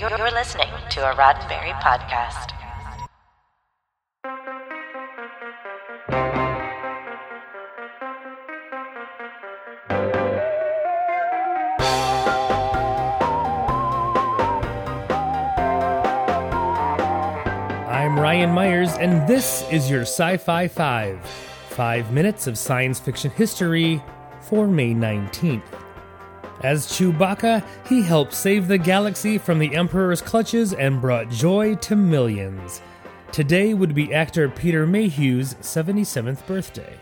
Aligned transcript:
You're, 0.00 0.30
listening 0.30 0.70
to 0.92 1.10
a 1.10 1.14
Roddenberry 1.14 1.74
podcast. 1.82 2.54
I'm 17.86 18.18
Ryan 18.18 18.52
Myers, 18.52 18.94
and 18.94 19.28
this 19.28 19.70
is 19.70 19.90
your 19.90 20.00
Sci 20.02 20.38
Fi 20.38 20.66
5. 20.66 21.20
Five 21.68 22.10
minutes 22.10 22.46
of 22.46 22.56
science 22.56 22.98
fiction 22.98 23.30
history 23.32 24.02
for 24.40 24.66
May 24.66 24.94
19th. 24.94 25.79
As 26.62 26.86
Chewbacca, 26.88 27.64
he 27.88 28.02
helped 28.02 28.34
save 28.34 28.68
the 28.68 28.76
galaxy 28.76 29.38
from 29.38 29.58
the 29.58 29.74
Emperor's 29.74 30.20
clutches 30.20 30.74
and 30.74 31.00
brought 31.00 31.30
joy 31.30 31.74
to 31.76 31.96
millions. 31.96 32.82
Today 33.32 33.72
would 33.72 33.94
be 33.94 34.12
actor 34.12 34.48
Peter 34.48 34.86
Mayhew's 34.86 35.54
77th 35.54 36.46
birthday. 36.46 37.00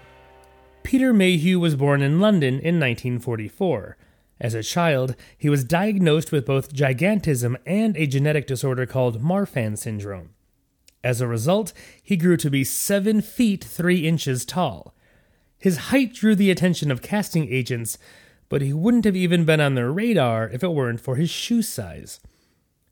Peter 0.85 1.13
Mayhew 1.13 1.59
was 1.59 1.75
born 1.75 2.03
in 2.03 2.21
London 2.21 2.55
in 2.55 2.79
1944. 2.79 3.97
As 4.41 4.55
a 4.55 4.63
child, 4.63 5.17
he 5.37 5.49
was 5.49 5.65
diagnosed 5.65 6.31
with 6.31 6.47
both 6.47 6.73
gigantism 6.73 7.57
and 7.67 7.97
a 7.97 8.07
genetic 8.07 8.47
disorder 8.47 8.87
called 8.87 9.21
Marfan 9.21 9.77
syndrome. 9.77 10.31
As 11.03 11.21
a 11.21 11.27
result, 11.27 11.73
he 12.01 12.17
grew 12.17 12.37
to 12.37 12.51
be 12.51 12.63
7 12.63 13.23
feet 13.23 13.65
3 13.65 14.07
inches 14.07 14.45
tall. 14.45 14.95
His 15.59 15.77
height 15.77 16.15
drew 16.15 16.37
the 16.37 16.53
attention 16.53 16.93
of 16.93 17.03
casting 17.03 17.53
agents, 17.53 17.99
but 18.49 18.63
he 18.63 18.73
wouldn't 18.73 19.05
have 19.05 19.17
even 19.17 19.45
been 19.45 19.61
on 19.61 19.75
their 19.75 19.93
radar 19.93 20.49
if 20.49 20.63
it 20.63 20.73
weren't 20.73 21.01
for 21.01 21.17
his 21.17 21.31
shoe 21.31 21.63
size. 21.63 22.21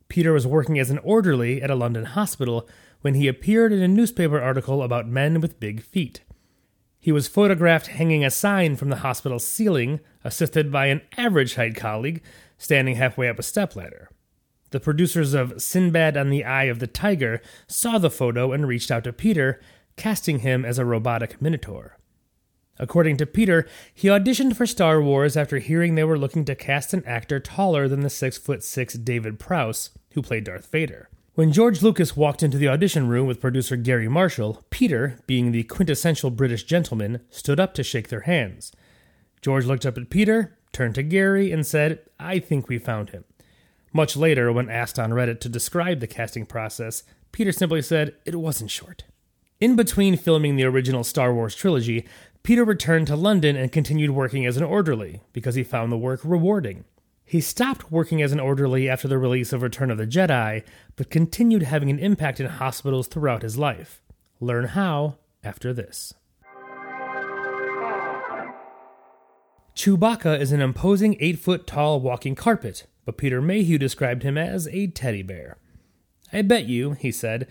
Peter 0.08 0.32
was 0.32 0.46
working 0.46 0.78
as 0.78 0.90
an 0.90 0.98
orderly 0.98 1.60
at 1.60 1.70
a 1.70 1.74
London 1.74 2.04
hospital 2.04 2.68
when 3.00 3.14
he 3.14 3.28
appeared 3.28 3.72
in 3.72 3.82
a 3.82 3.88
newspaper 3.88 4.40
article 4.40 4.82
about 4.82 5.08
men 5.08 5.40
with 5.40 5.60
big 5.60 5.82
feet. 5.82 6.22
He 6.98 7.12
was 7.12 7.28
photographed 7.28 7.88
hanging 7.88 8.24
a 8.24 8.30
sign 8.30 8.76
from 8.76 8.88
the 8.88 8.96
hospital's 8.96 9.46
ceiling, 9.46 10.00
assisted 10.24 10.72
by 10.72 10.86
an 10.86 11.02
average 11.16 11.54
height 11.54 11.76
colleague 11.76 12.22
standing 12.58 12.96
halfway 12.96 13.28
up 13.28 13.38
a 13.38 13.42
stepladder. 13.42 14.10
The 14.70 14.80
producers 14.80 15.32
of 15.32 15.62
Sinbad 15.62 16.16
and 16.16 16.32
the 16.32 16.44
Eye 16.44 16.64
of 16.64 16.80
the 16.80 16.88
Tiger 16.88 17.40
saw 17.68 17.98
the 17.98 18.10
photo 18.10 18.52
and 18.52 18.66
reached 18.66 18.90
out 18.90 19.04
to 19.04 19.12
Peter, 19.12 19.60
casting 19.96 20.40
him 20.40 20.64
as 20.64 20.78
a 20.78 20.84
robotic 20.84 21.40
minotaur. 21.40 21.96
According 22.78 23.16
to 23.18 23.26
Peter, 23.26 23.66
he 23.94 24.08
auditioned 24.08 24.56
for 24.56 24.66
Star 24.66 25.00
Wars 25.00 25.36
after 25.36 25.58
hearing 25.58 25.94
they 25.94 26.04
were 26.04 26.18
looking 26.18 26.44
to 26.44 26.54
cast 26.54 26.92
an 26.92 27.04
actor 27.06 27.40
taller 27.40 27.88
than 27.88 28.00
the 28.00 28.10
6 28.10 28.38
foot 28.38 28.62
6 28.62 28.94
David 28.94 29.38
Prowse, 29.38 29.90
who 30.12 30.22
played 30.22 30.44
Darth 30.44 30.70
Vader. 30.70 31.08
When 31.34 31.52
George 31.52 31.82
Lucas 31.82 32.16
walked 32.16 32.42
into 32.42 32.56
the 32.56 32.68
audition 32.68 33.08
room 33.08 33.26
with 33.26 33.40
producer 33.40 33.76
Gary 33.76 34.08
Marshall, 34.08 34.64
Peter, 34.70 35.18
being 35.26 35.52
the 35.52 35.64
quintessential 35.64 36.30
British 36.30 36.64
gentleman, 36.64 37.20
stood 37.30 37.60
up 37.60 37.74
to 37.74 37.82
shake 37.82 38.08
their 38.08 38.20
hands. 38.20 38.72
George 39.42 39.66
looked 39.66 39.84
up 39.84 39.98
at 39.98 40.08
Peter, 40.08 40.56
turned 40.72 40.94
to 40.94 41.02
Gary, 41.02 41.52
and 41.52 41.66
said, 41.66 42.00
I 42.18 42.38
think 42.38 42.68
we 42.68 42.78
found 42.78 43.10
him. 43.10 43.24
Much 43.92 44.16
later, 44.16 44.50
when 44.52 44.70
asked 44.70 44.98
on 44.98 45.10
Reddit 45.10 45.40
to 45.40 45.48
describe 45.48 46.00
the 46.00 46.06
casting 46.06 46.46
process, 46.46 47.02
Peter 47.32 47.52
simply 47.52 47.82
said 47.82 48.14
it 48.24 48.36
wasn't 48.36 48.70
short. 48.70 49.04
In 49.60 49.76
between 49.76 50.16
filming 50.16 50.56
the 50.56 50.64
original 50.64 51.04
Star 51.04 51.32
Wars 51.32 51.54
trilogy, 51.54 52.06
Peter 52.46 52.64
returned 52.64 53.08
to 53.08 53.16
London 53.16 53.56
and 53.56 53.72
continued 53.72 54.12
working 54.12 54.46
as 54.46 54.56
an 54.56 54.62
orderly 54.62 55.20
because 55.32 55.56
he 55.56 55.64
found 55.64 55.90
the 55.90 55.98
work 55.98 56.20
rewarding. 56.22 56.84
He 57.24 57.40
stopped 57.40 57.90
working 57.90 58.22
as 58.22 58.30
an 58.30 58.38
orderly 58.38 58.88
after 58.88 59.08
the 59.08 59.18
release 59.18 59.52
of 59.52 59.62
Return 59.62 59.90
of 59.90 59.98
the 59.98 60.06
Jedi, 60.06 60.62
but 60.94 61.10
continued 61.10 61.64
having 61.64 61.90
an 61.90 61.98
impact 61.98 62.38
in 62.38 62.46
hospitals 62.46 63.08
throughout 63.08 63.42
his 63.42 63.58
life. 63.58 64.00
Learn 64.38 64.66
how 64.66 65.16
after 65.42 65.72
this. 65.72 66.14
Chewbacca 69.74 70.38
is 70.38 70.52
an 70.52 70.60
imposing 70.60 71.16
8 71.18 71.40
foot 71.40 71.66
tall 71.66 72.00
walking 72.00 72.36
carpet, 72.36 72.86
but 73.04 73.18
Peter 73.18 73.42
Mayhew 73.42 73.76
described 73.76 74.22
him 74.22 74.38
as 74.38 74.68
a 74.68 74.86
teddy 74.86 75.22
bear. 75.22 75.56
I 76.32 76.42
bet 76.42 76.66
you, 76.66 76.92
he 76.92 77.10
said, 77.10 77.48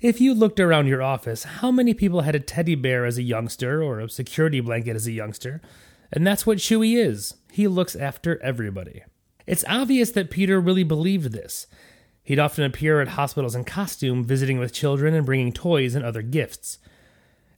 if 0.00 0.20
you 0.20 0.32
looked 0.32 0.60
around 0.60 0.86
your 0.86 1.02
office, 1.02 1.44
how 1.44 1.70
many 1.70 1.92
people 1.92 2.20
had 2.20 2.34
a 2.34 2.40
teddy 2.40 2.74
bear 2.74 3.04
as 3.04 3.18
a 3.18 3.22
youngster 3.22 3.82
or 3.82 4.00
a 4.00 4.08
security 4.08 4.60
blanket 4.60 4.94
as 4.94 5.06
a 5.06 5.12
youngster? 5.12 5.60
And 6.12 6.26
that's 6.26 6.46
what 6.46 6.58
Chewie 6.58 6.96
is. 6.96 7.34
He 7.50 7.66
looks 7.66 7.96
after 7.96 8.40
everybody. 8.42 9.02
It's 9.46 9.64
obvious 9.68 10.10
that 10.12 10.30
Peter 10.30 10.60
really 10.60 10.84
believed 10.84 11.32
this. 11.32 11.66
He'd 12.22 12.38
often 12.38 12.64
appear 12.64 13.00
at 13.00 13.08
hospitals 13.08 13.54
in 13.54 13.64
costume, 13.64 14.22
visiting 14.22 14.58
with 14.58 14.72
children 14.72 15.14
and 15.14 15.26
bringing 15.26 15.52
toys 15.52 15.94
and 15.94 16.04
other 16.04 16.22
gifts. 16.22 16.78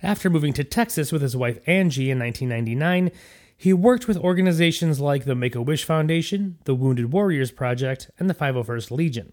After 0.02 0.30
moving 0.30 0.52
to 0.54 0.64
Texas 0.64 1.12
with 1.12 1.20
his 1.20 1.36
wife 1.36 1.58
Angie 1.66 2.10
in 2.10 2.18
1999, 2.20 3.10
he 3.56 3.74
worked 3.74 4.08
with 4.08 4.16
organizations 4.16 5.00
like 5.00 5.26
the 5.26 5.34
Make 5.34 5.54
a 5.54 5.60
Wish 5.60 5.84
Foundation, 5.84 6.56
the 6.64 6.74
Wounded 6.74 7.12
Warriors 7.12 7.50
Project, 7.50 8.10
and 8.18 8.30
the 8.30 8.34
501st 8.34 8.90
Legion. 8.90 9.32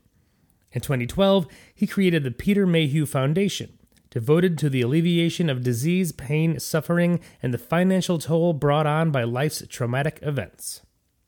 In 0.71 0.81
2012, 0.81 1.47
he 1.73 1.87
created 1.87 2.23
the 2.23 2.31
Peter 2.31 2.67
Mayhew 2.67 3.05
Foundation, 3.05 3.77
devoted 4.09 4.57
to 4.57 4.69
the 4.69 4.81
alleviation 4.81 5.49
of 5.49 5.63
disease, 5.63 6.11
pain, 6.11 6.59
suffering, 6.59 7.19
and 7.41 7.53
the 7.53 7.57
financial 7.57 8.19
toll 8.19 8.53
brought 8.53 8.87
on 8.87 9.11
by 9.11 9.23
life's 9.23 9.63
traumatic 9.69 10.19
events. 10.21 10.81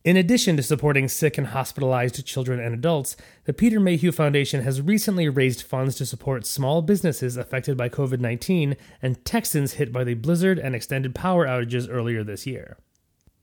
In 0.06 0.16
addition 0.16 0.56
to 0.56 0.64
supporting 0.64 1.10
sick 1.10 1.38
and 1.38 1.48
hospitalized 1.48 2.26
children 2.26 2.60
and 2.60 2.74
adults, 2.74 3.18
the 3.44 3.54
Peter 3.54 3.82
Mayhew 3.82 4.14
Foundation 4.14 4.64
has 4.64 4.82
recently 4.82 5.28
raised 5.28 5.62
funds 5.62 5.96
to 5.98 6.06
support 6.06 6.46
small 6.46 6.82
businesses 6.82 7.36
affected 7.36 7.76
by 7.76 7.90
COVID 7.90 8.20
19 8.20 8.78
and 9.02 9.26
Texans 9.26 9.74
hit 9.74 9.92
by 9.92 10.06
the 10.06 10.14
blizzard 10.14 10.58
and 10.58 10.74
extended 10.74 11.14
power 11.14 11.46
outages 11.46 11.90
earlier 11.92 12.24
this 12.24 12.48
year. 12.48 12.78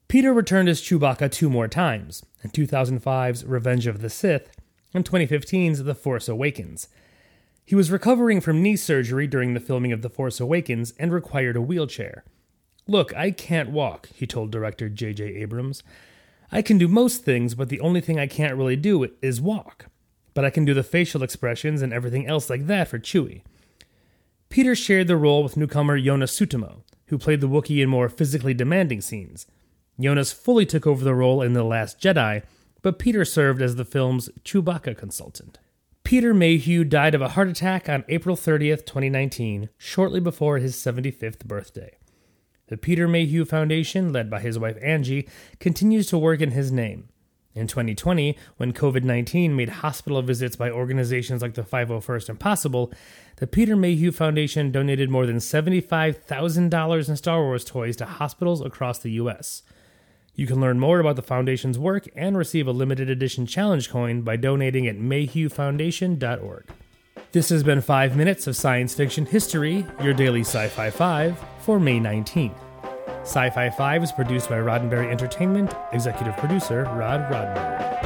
Peter 0.09 0.33
returned 0.33 0.69
as 0.69 0.81
Chewbacca 0.81 1.31
two 1.31 1.51
more 1.51 1.69
times 1.69 2.25
in 2.43 2.51
2005's 2.51 3.45
Revenge 3.45 3.87
of 3.87 4.01
the 4.01 4.09
Sith 4.09 4.51
and 4.97 5.05
2015's 5.05 5.85
The 5.85 5.95
Force 5.95 6.29
Awakens. 6.29 6.89
He 7.65 7.75
was 7.75 7.91
recovering 7.91 8.41
from 8.41 8.63
knee 8.63 8.77
surgery 8.77 9.27
during 9.27 9.53
the 9.53 9.61
filming 9.61 9.93
of 9.93 10.03
The 10.03 10.09
Force 10.09 10.41
Awakens 10.41 10.95
and 10.99 11.13
required 11.13 11.57
a 11.57 11.61
wheelchair. 11.61 12.25
Look, 12.89 13.15
I 13.15 13.31
can't 13.31 13.71
walk, 13.71 14.09
he 14.15 14.27
told 14.27 14.51
director 14.51 14.89
J.J. 14.89 15.25
Abrams. 15.25 15.83
I 16.51 16.63
can 16.63 16.79
do 16.79 16.89
most 16.89 17.25
things, 17.25 17.55
but 17.55 17.69
the 17.69 17.81
only 17.81 18.01
thing 18.01 18.19
I 18.19 18.27
can't 18.27 18.57
really 18.57 18.77
do 18.77 19.07
is 19.21 19.41
walk. 19.41 19.87
But 20.33 20.45
I 20.45 20.51
can 20.51 20.65
do 20.65 20.73
the 20.73 20.83
facial 20.83 21.23
expressions 21.23 21.83
and 21.83 21.93
everything 21.93 22.27
else 22.27 22.49
like 22.49 22.67
that 22.67 22.89
for 22.89 22.99
Chewie. 22.99 23.43
Peter 24.49 24.75
shared 24.75 25.09
the 25.09 25.17
role 25.17 25.43
with 25.43 25.57
newcomer 25.57 26.01
Joonas 26.01 26.33
Suotamo, 26.33 26.83
who 27.09 27.19
played 27.19 27.41
the 27.41 27.49
Wookiee 27.49 27.83
in 27.83 27.89
more 27.89 28.09
physically 28.09 28.55
demanding 28.55 29.01
scenes. 29.01 29.47
Joonas 29.99 30.33
fully 30.33 30.65
took 30.65 30.87
over 30.87 31.05
the 31.05 31.15
role 31.15 31.43
in 31.43 31.53
The 31.53 31.65
Last 31.65 32.01
Jedi, 32.01 32.43
but 32.83 32.99
Peter 32.99 33.25
served 33.25 33.63
as 33.63 33.77
the 33.77 33.85
film's 33.85 34.29
Chewbacca 34.45 34.97
consultant. 34.97 35.59
Peter 36.05 36.33
Mayhew 36.33 36.85
died 36.85 37.17
of 37.17 37.21
a 37.21 37.31
heart 37.31 37.49
attack 37.49 37.89
on 37.89 38.05
April 38.09 38.37
30th, 38.37 38.87
2019, 38.87 39.71
shortly 39.77 40.21
before 40.21 40.59
his 40.59 40.77
75th 40.77 41.45
birthday. 41.45 41.97
The 42.69 42.77
Peter 42.77 43.09
Mayhew 43.09 43.45
Foundation, 43.45 44.13
led 44.13 44.31
by 44.31 44.41
his 44.41 44.59
wife 44.59 44.77
Angie, 44.81 45.29
continues 45.59 46.07
to 46.09 46.19
work 46.19 46.41
in 46.41 46.53
his 46.53 46.71
name. 46.71 47.09
In 47.57 47.67
2020, 47.67 48.37
when 48.59 48.73
COVID 48.73 49.03
19 49.03 49.57
made 49.57 49.69
hospital 49.69 50.21
visits 50.21 50.57
by 50.57 50.71
organizations 50.71 51.41
like 51.41 51.55
the 51.55 51.63
501st 51.63 52.29
impossible, 52.29 52.93
the 53.39 53.47
Peter 53.47 53.75
Mayhew 53.75 54.13
Foundation 54.13 54.71
donated 54.71 55.11
more 55.11 55.27
than 55.27 55.39
$75,000 55.39 57.09
in 57.09 57.17
Star 57.17 57.43
Wars 57.43 57.65
toys 57.65 57.97
to 57.97 58.05
hospitals 58.05 58.61
across 58.61 58.99
the 58.99 59.13
U.S. 59.13 59.63
You 60.39 60.47
can 60.47 60.61
learn 60.61 60.79
more 60.79 61.01
about 61.01 61.17
the 61.17 61.23
Foundation's 61.23 61.79
work 61.79 62.07
and 62.15 62.37
receive 62.37 62.69
a 62.69 62.73
limited 62.73 63.09
edition 63.09 63.47
challenge 63.47 63.89
coin 63.89 64.21
by 64.21 64.37
donating 64.37 64.87
at 64.87 64.97
mayhewfoundation.org. 64.97 66.67
This 67.33 67.49
has 67.49 67.63
been 67.63 67.81
5 67.81 68.17
Minutes 68.17 68.47
of 68.47 68.55
Science 68.55 68.93
Fiction 68.93 69.25
History, 69.25 69.87
your 70.03 70.13
daily 70.13 70.43
Sci 70.43 70.69
Fi 70.69 70.91
5 70.91 71.43
for 71.61 71.81
May 71.81 71.99
19th. 71.99 72.59
Sci 73.23 73.51
Fi 73.51 73.71
5 73.71 74.03
is 74.03 74.13
produced 74.13 74.51
by 74.51 74.57
Roddenberry 74.57 75.11
Entertainment, 75.11 75.75
executive 75.93 76.37
producer 76.37 76.83
Rod 76.83 77.33
Roddenberry. 77.33 78.06